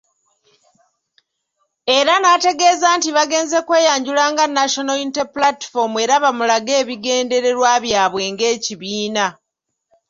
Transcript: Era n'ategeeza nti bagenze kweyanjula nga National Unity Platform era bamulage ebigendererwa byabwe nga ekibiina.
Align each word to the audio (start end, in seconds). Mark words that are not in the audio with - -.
Era 1.97 2.13
n'ategeeza 2.19 2.87
nti 2.97 3.09
bagenze 3.17 3.57
kweyanjula 3.67 4.23
nga 4.31 4.45
National 4.57 4.97
Unity 5.05 5.23
Platform 5.35 5.93
era 6.03 6.15
bamulage 6.23 6.73
ebigendererwa 6.81 7.71
byabwe 7.83 8.21
nga 8.31 8.45
ekibiina. 8.55 9.25